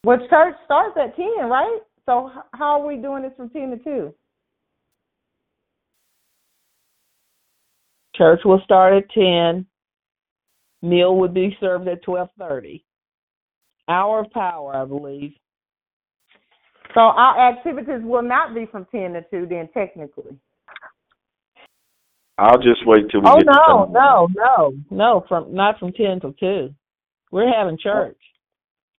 [0.03, 1.81] Well, church starts at ten, right?
[2.05, 4.13] So h- how are we doing this from ten to two?
[8.21, 9.65] Church will start at ten.
[10.83, 12.85] Meal would be served at twelve thirty.
[13.89, 15.31] Hour of power, I believe.
[16.93, 20.37] So our activities will not be from ten to two, then technically.
[22.37, 23.91] I'll just wait till we Oh get no, time.
[23.91, 26.75] no, no, no, from not from ten till two.
[27.31, 28.19] We're having church.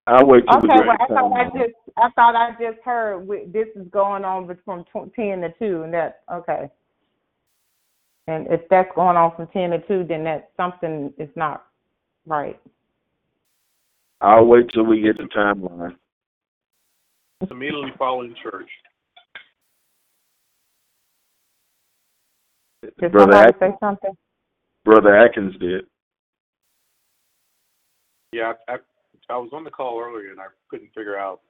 [0.09, 2.51] I'll wait till we Okay, get well, to I thought I just I thought I
[2.61, 6.69] just heard we, this is going on from tw- ten to two, and that okay.
[8.29, 11.67] And if that's going on from ten to two, then that something is not
[12.27, 12.61] right.
[14.21, 15.97] I'll wait till we get the timeline.
[17.51, 18.71] Immediately following church.
[23.01, 24.17] Did Brother somebody Atkins, say something?
[24.85, 25.87] Brother Atkins did.
[28.33, 28.77] Yeah, I, I,
[29.31, 31.41] I was on the call earlier and I couldn't figure out.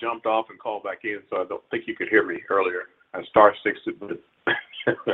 [0.00, 2.82] Jumped off and called back in, so I don't think you could hear me earlier.
[3.14, 3.78] I star six.
[3.98, 4.10] but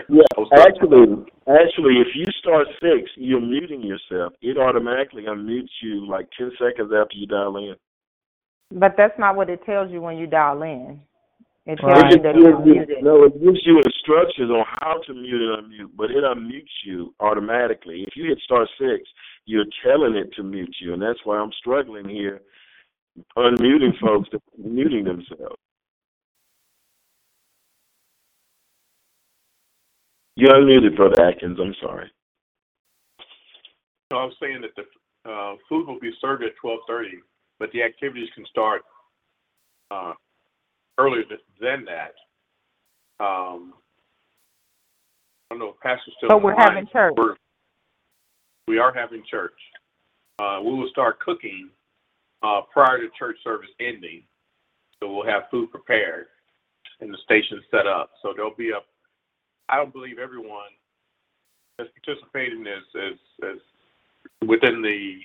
[0.08, 0.22] Yeah,
[0.54, 4.32] actually, actually, if you start six, you're muting yourself.
[4.40, 7.74] It automatically unmutes you like ten seconds after you dial in.
[8.72, 11.00] But that's not what it tells you when you dial in.
[11.66, 12.12] It tells Right.
[12.12, 13.02] you that gives you're muted.
[13.02, 17.12] no, it gives you instructions on how to mute and unmute, but it unmutes you
[17.18, 18.04] automatically.
[18.06, 19.08] If you hit star six,
[19.46, 22.40] you're telling it to mute you, and that's why I'm struggling here,
[23.36, 25.56] unmuting folks that are muting themselves.
[30.36, 31.58] You're unmuted, Brother Atkins.
[31.58, 32.10] I'm sorry.
[34.12, 37.18] So I was saying that the uh, food will be served at twelve thirty,
[37.58, 38.82] but the activities can start
[39.90, 40.12] uh,
[40.98, 42.14] earlier th- than that.
[43.18, 43.72] Um,
[45.50, 46.28] I don't know if Pastor's still.
[46.28, 46.68] But on the we're line.
[46.68, 47.14] having church.
[47.16, 47.34] We're,
[48.68, 49.58] we are having church.
[50.38, 51.70] Uh, we will start cooking
[52.42, 54.22] uh, prior to church service ending,
[55.00, 56.26] so we'll have food prepared
[57.00, 58.10] and the station set up.
[58.20, 58.80] So there'll be a.
[59.68, 60.70] I don't believe everyone
[61.78, 63.60] that's participating is is, is
[64.48, 65.18] within the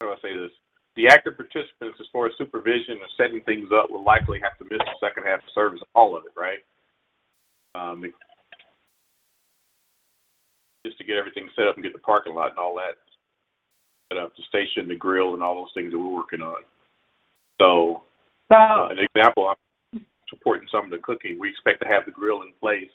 [0.00, 0.52] how do I say this?
[0.96, 4.64] The active participants, as far as supervision and setting things up, will likely have to
[4.64, 6.58] miss the second half of service, all of it, right?
[7.74, 8.04] Um,
[10.84, 12.96] just to get everything set up and get the parking lot and all that
[14.10, 16.62] set up, the station, the grill, and all those things that we're working on.
[17.60, 18.02] So,
[18.50, 19.56] So uh, an example, I'm
[20.30, 21.38] supporting some of the cooking.
[21.38, 22.90] We expect to have the grill in place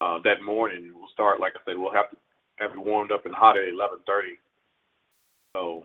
[0.00, 0.92] uh, that morning.
[0.94, 2.16] We'll start, like I said, we'll have to
[2.56, 4.38] have it warmed up and hot at 11:30.
[5.56, 5.84] So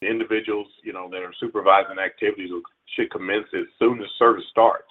[0.00, 2.62] the individuals, you know, that are supervising activities will,
[2.96, 4.90] should commence as soon as service starts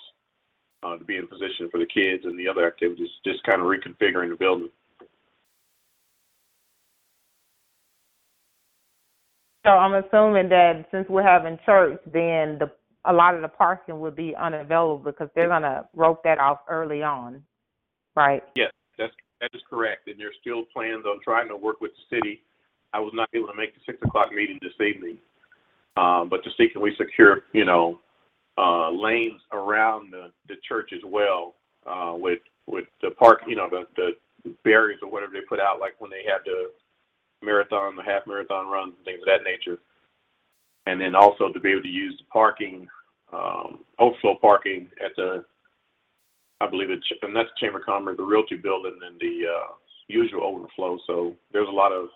[0.83, 3.09] uh, to be in position for the kids and the other activities.
[3.25, 4.69] Just kind of reconfiguring the building.
[9.65, 12.69] So I'm assuming that since we're having church, then the
[13.05, 17.03] a lot of the parking will be unavailable because they're gonna rope that off early
[17.03, 17.43] on,
[18.15, 18.43] right?
[18.55, 20.07] Yes, that's that is correct.
[20.07, 22.41] And there's still plans on trying to work with the city.
[22.93, 25.17] I was not able to make the six o'clock meeting this evening,
[25.97, 27.99] um, but to see can we secure, you know,
[28.57, 33.67] uh, lanes around the, the church as well uh, with with the park, you know,
[33.69, 34.11] the the
[34.63, 36.69] barriers or whatever they put out, like when they had the
[37.41, 39.79] marathon, the half marathon runs, and things of that nature.
[40.85, 42.87] And then also to be able to use the parking,
[43.31, 45.45] um, overflow parking at the
[46.61, 49.73] I believe it's, and that's Chamber of Commerce, the Realty Building, and the uh,
[50.07, 50.97] usual overflow.
[51.05, 52.07] So there's a lot of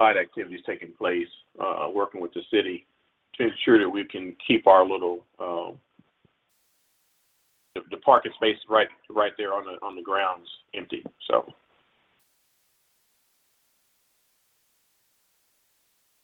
[0.00, 1.28] side activities taking place,
[1.60, 2.86] uh, working with the city
[3.34, 5.72] to ensure that we can keep our little uh,
[7.74, 11.02] the, the parking space right right there on the on the grounds empty.
[11.28, 11.52] So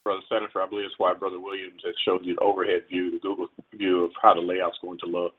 [0.09, 3.19] Brother Senator, I believe it's why Brother Williams has showed you the overhead view, the
[3.19, 3.45] Google
[3.75, 5.33] view of how the layout's going to look.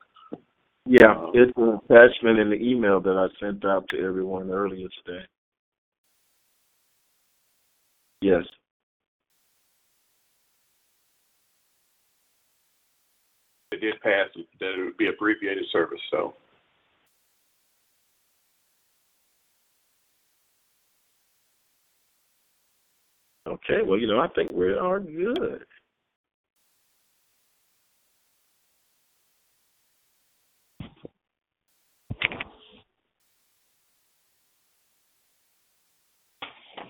[0.85, 4.87] Yeah, Um, it's an attachment in the email that I sent out to everyone earlier
[5.03, 5.25] today.
[8.21, 8.43] Yes.
[13.73, 14.29] It did pass
[14.61, 16.33] that it would be abbreviated service, so.
[23.51, 25.65] Okay, well, you know, I think we are good.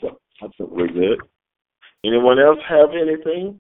[0.02, 1.20] So, I think we're good.
[2.06, 3.60] Anyone else have anything?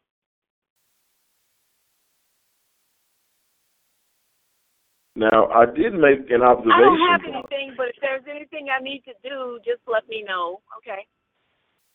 [5.15, 6.71] Now, I did make an observation.
[6.71, 10.23] I don't have anything, but if there's anything I need to do, just let me
[10.27, 10.61] know.
[10.77, 11.05] Okay.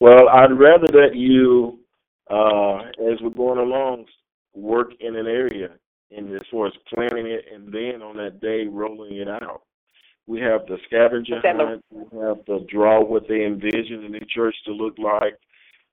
[0.01, 1.79] Well, I'd rather that you,
[2.31, 2.79] uh,
[3.11, 4.07] as we're going along,
[4.55, 5.71] work in an area
[6.11, 9.63] and as far as planning it and then on that day rolling it out.
[10.27, 11.69] We have the scavenger Okay, look.
[11.69, 15.39] hunt, we have the draw what they envision the new church to look like.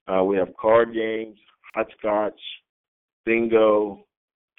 [0.07, 1.37] Uh, we have card games,
[1.73, 2.39] hopscotch,
[3.25, 4.05] bingo,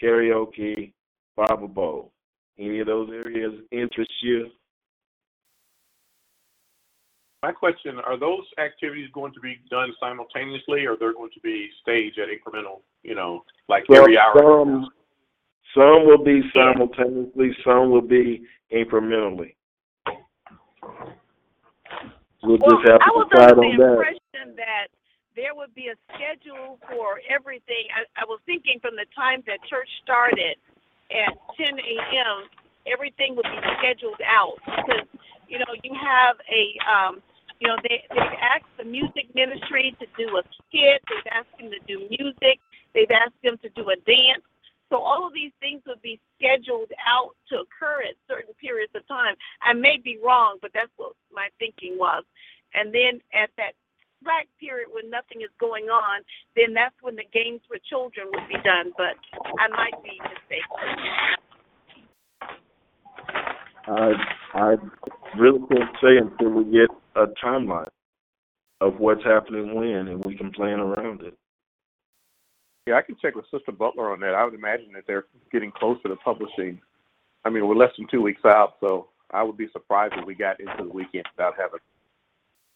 [0.03, 0.92] karaoke,
[1.36, 2.12] Bible bowl.
[2.59, 4.49] Any of those areas interest you?
[7.45, 11.68] My question, are those activities going to be done simultaneously or they're going to be
[11.82, 14.32] staged at incremental, you know, like Well, every hour?
[14.34, 14.88] Some,
[15.76, 19.57] some will be simultaneously, some will be incrementally.
[22.42, 23.92] We'll Well, just have I to was decide under on the that.
[23.92, 24.88] impression that
[25.36, 27.84] there would be a schedule for everything.
[27.92, 30.57] I, I was thinking from the time that church started
[31.12, 32.49] at 10 a.m.,
[32.90, 35.05] everything would be scheduled out because,
[35.47, 37.20] you know, you have a, um,
[37.64, 41.00] you know, they, they've asked the music ministry to do a skit.
[41.08, 42.60] They've asked them to do music.
[42.92, 44.44] They've asked them to do a dance.
[44.92, 49.08] So all of these things would be scheduled out to occur at certain periods of
[49.08, 49.34] time.
[49.64, 52.22] I may be wrong, but that's what my thinking was.
[52.74, 53.72] And then at that
[54.20, 56.20] slack period when nothing is going on,
[56.56, 58.92] then that's when the games for children would be done.
[59.00, 59.16] But
[59.56, 60.84] I might be mistaken.
[63.88, 64.12] I,
[64.52, 64.76] I
[65.40, 66.92] really can't say until we get
[67.24, 67.88] a timeline
[68.80, 71.36] of what's happening when and we can plan around it.
[72.86, 74.34] Yeah, I can check with Sister Butler on that.
[74.34, 76.80] I would imagine that they're getting closer to publishing.
[77.44, 80.34] I mean, we're less than two weeks out, so I would be surprised if we
[80.34, 81.80] got into the weekend without having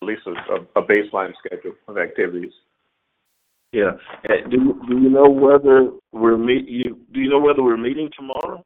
[0.01, 2.53] at least a, a baseline schedule of activities.
[3.72, 3.92] Yeah.
[4.51, 8.64] Do, do you know whether we're meet, you, do you know whether we're meeting tomorrow?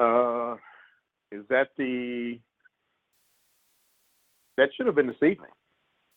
[0.00, 0.56] Uh,
[1.30, 2.40] is that the?
[4.62, 5.50] That should have been this evening.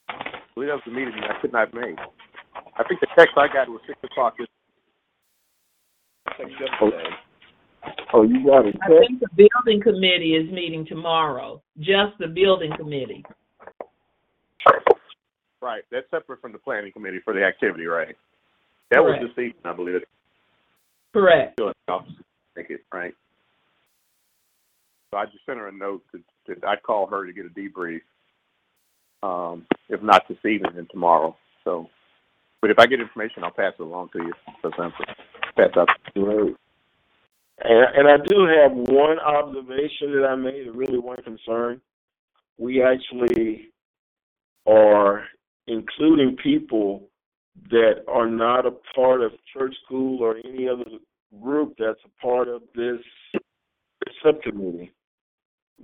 [0.08, 0.14] I
[0.54, 1.98] believe that was the meeting I could not make.
[2.78, 4.36] I think the text I got was six o'clock.
[4.38, 4.46] This
[6.38, 7.10] text yesterday.
[8.14, 8.76] Oh, you got it.
[8.84, 13.26] I think the building committee is meeting tomorrow, just the building committee.
[15.60, 18.16] Right, that's separate from the planning committee for the activity, right?
[18.92, 19.36] That was Correct.
[19.36, 20.02] this evening, I believe.
[21.14, 21.58] Correct.
[21.58, 22.14] Thank you, the office,
[22.56, 23.14] I right?
[25.10, 27.50] So I just sent her a note that, that I'd call her to get a
[27.50, 28.02] debrief.
[29.26, 31.36] Um, if not this evening, then tomorrow.
[31.64, 31.90] So,
[32.62, 34.34] but if I get information, I'll pass it along to you.
[34.62, 35.06] So simple.
[35.56, 35.88] Pass up.
[36.14, 36.56] Great.
[37.64, 41.82] And, and I do have one observation that I made, really one concern.
[42.58, 43.70] We actually
[44.68, 45.24] are
[45.68, 47.08] including people
[47.70, 50.86] that are not a part of church school or any other
[51.42, 53.00] group that's a part of this
[54.24, 54.92] subcommittee.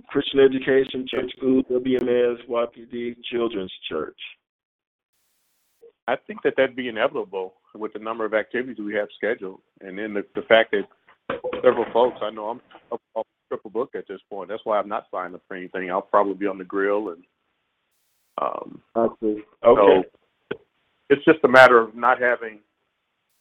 [0.08, 4.18] Christian Education, Church School, WMS, YPD, Children's Church.
[6.08, 9.98] I think that that'd be inevitable with the number of activities we have scheduled, and
[9.98, 10.88] then the, the fact that
[11.62, 14.48] several folks, I know I'm up off triple book at this point.
[14.48, 15.90] That's why I'm not signed up for anything.
[15.90, 17.24] I'll probably be on the grill, and
[18.40, 19.42] um, I see.
[19.64, 20.02] Okay.
[20.52, 20.58] so
[21.10, 22.60] it's just a matter of not having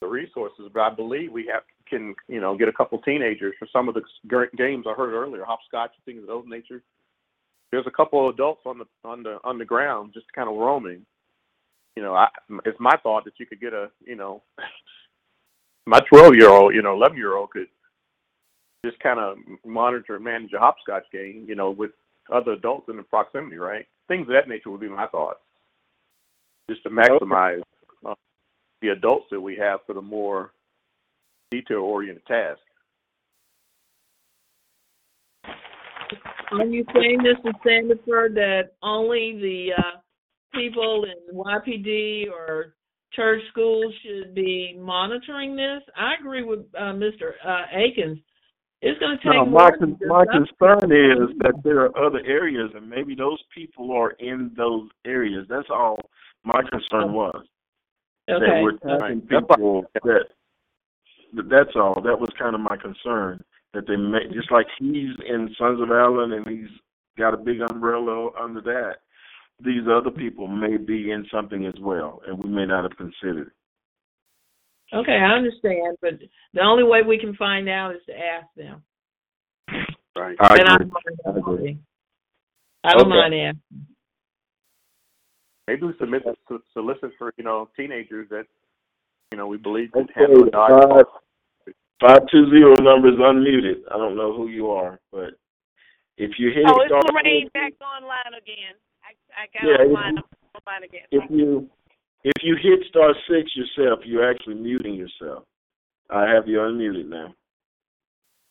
[0.02, 0.70] the resources.
[0.74, 3.96] But I believe we have can you know get a couple teenagers for some of
[3.96, 4.04] the
[4.58, 6.82] games I heard earlier, hopscotch things of those nature.
[7.72, 10.56] There's a couple of adults on the on the on the ground just kind of
[10.56, 11.06] roaming.
[11.96, 12.28] You know, I,
[12.66, 14.44] it's my thought that you could get a you know
[15.86, 17.68] my 12 year old, you know, 11 year old could
[18.86, 21.92] just kind of monitor and manage a hopscotch game, you know, with
[22.34, 23.86] other adults in the proximity, right?
[24.08, 25.40] Things of that nature would be my thoughts,
[26.70, 27.62] just to maximize
[28.82, 30.52] the adults that we have for the more
[31.52, 32.62] detail oriented tasks.
[36.52, 37.54] Are you saying, Mr.
[37.66, 40.00] Sandiford, that only the uh,
[40.54, 42.76] people in YPD or
[43.14, 45.82] church schools should be monitoring this.
[45.96, 47.34] I agree with uh, Mr.
[47.46, 48.20] Uh, Akins.
[48.82, 52.22] It's going to take No, more my con- my concern is that there are other
[52.26, 55.46] areas, and maybe those people are in those areas.
[55.50, 56.00] That's all
[56.44, 57.46] my concern was.
[58.40, 58.64] That Okay.
[58.64, 59.30] we're tapping Right.
[59.30, 60.04] people that.
[60.04, 61.94] that- That's all.
[62.02, 63.44] That was kind of my concern.
[63.74, 66.70] That they may just like he's in Sons of Allen, and he's
[67.18, 68.98] got a big umbrella under that.
[69.62, 73.48] These other people may be in something as well, and we may not have considered.
[73.48, 74.96] it.
[74.98, 76.20] Okay, I understand, but
[76.54, 78.84] the only way we can find out is to ask them.
[80.18, 80.36] Right.
[80.42, 80.86] I and I agree.
[80.88, 81.54] don't mind I agree.
[81.70, 81.86] asking.
[82.84, 83.10] I don't Okay.
[83.10, 83.88] mind asking.
[85.68, 88.46] Maybe we submit so- solicit for you know teenagers that
[89.32, 91.06] you know we believe can Okay, handle the five
[92.02, 93.82] five two zero number is unmuted.
[93.92, 95.36] I don't know who you are, but
[96.18, 98.76] if you hit Oh, it's star Lorraine six, back online again.
[99.04, 101.08] I I got Yeah, online, if- I'm online again.
[101.12, 101.70] if you
[102.24, 105.46] if you hit star six yourself, you're actually muting yourself.
[106.10, 107.34] I have you unmuted now.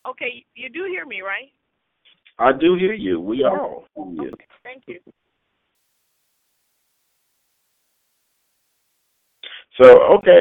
[0.08, 1.52] Okay, you do hear me, right?
[2.38, 3.20] I do hear you.
[3.20, 4.32] We all hear you.
[4.62, 4.98] Thank you.
[9.80, 10.40] So okay,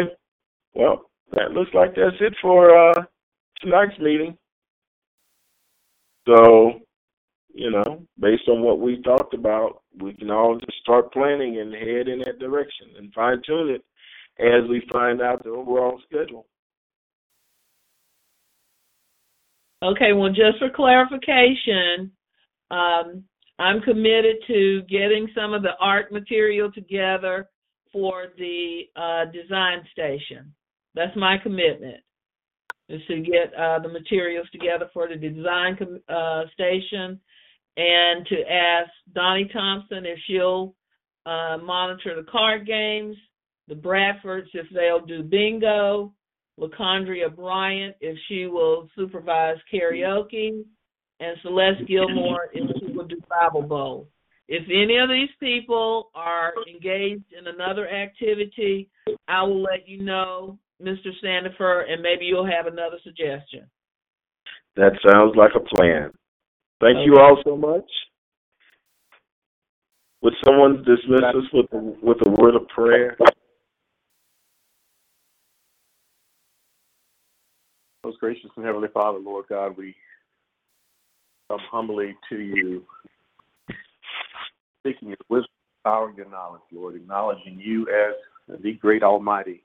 [0.73, 3.03] well that looks like that's it for uh
[3.61, 4.37] tonight's meeting.
[6.27, 6.81] So,
[7.53, 11.73] you know, based on what we talked about, we can all just start planning and
[11.73, 13.83] head in that direction and fine tune it
[14.39, 16.45] as we find out the overall schedule.
[19.81, 22.11] Okay, well, just for clarification,
[22.69, 23.23] um,
[23.57, 27.47] I'm committed to getting some of the art material together
[27.91, 30.53] for the uh, design station.
[30.95, 32.01] That's my commitment,
[32.87, 35.77] is to get uh, the materials together for the design
[36.07, 37.19] uh, station
[37.77, 40.75] and to ask Donnie Thompson if she'll
[41.25, 43.15] uh, monitor the card games,
[43.67, 46.13] the Bradfords if they'll do bingo,
[46.59, 50.63] LaCondria Bryant if she will supervise karaoke,
[51.19, 54.09] and Celeste Gilmore if she will do Bible Bowl.
[54.51, 58.89] If any of these people are engaged in another activity,
[59.27, 61.09] I will let you know, Mr.
[61.23, 63.69] Sandifer, and maybe you'll have another suggestion.
[64.75, 66.09] That sounds like a plan.
[66.81, 67.85] Thank you all so much.
[70.23, 73.17] Would someone dismiss us with a, with a word of prayer?
[78.03, 79.95] Most gracious and heavenly Father, Lord God, we
[81.49, 82.83] come humbly to you,
[84.85, 85.49] seeking your wisdom,
[85.83, 89.63] power, and your knowledge, Lord, acknowledging you as the great Almighty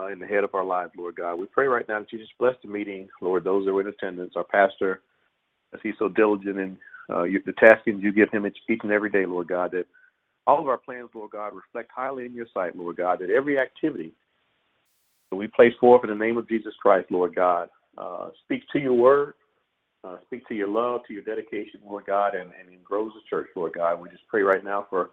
[0.00, 1.36] uh, in the head of our lives, Lord God.
[1.36, 3.88] We pray right now that you just bless the meeting, Lord, those that are in
[3.88, 5.02] attendance, our pastor,
[5.74, 6.78] as he's so diligent in
[7.10, 9.86] uh, the taskings you give him each, and every day, Lord God, that
[10.46, 13.58] all of our plans, Lord God, reflect highly in your sight, Lord God, that every
[13.58, 14.12] activity
[15.30, 17.68] that we place forth in the name of Jesus Christ, Lord God,
[17.98, 19.34] uh, speak to your word,
[20.04, 23.20] uh, speak to your love, to your dedication, Lord God, and, and it grows the
[23.28, 24.00] church, Lord God.
[24.00, 25.10] We just pray right now for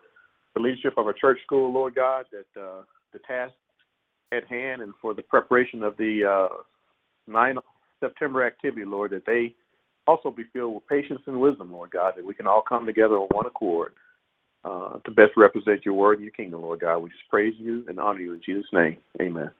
[0.56, 2.84] the leadership of our church school, Lord God, that uh,
[3.14, 3.54] the task
[4.32, 6.56] at hand and for the preparation of the uh,
[7.28, 7.58] 9
[8.00, 9.56] September activity, Lord, that they
[10.08, 13.16] also be filled with patience and wisdom, Lord God, that we can all come together
[13.16, 13.94] on one accord
[14.64, 17.00] uh, to best represent your word and your kingdom, Lord God.
[17.00, 18.98] We just praise you and honor you in Jesus' name.
[19.22, 19.52] Amen.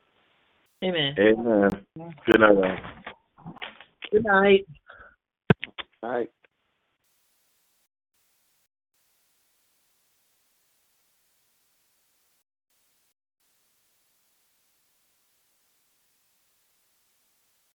[0.84, 1.16] Amen.
[1.20, 1.70] Amen.
[2.26, 2.56] Good night.
[2.56, 2.78] all.
[4.12, 4.68] Good night.
[6.08, 6.32] All right.